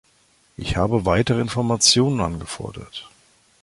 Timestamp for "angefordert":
2.21-3.07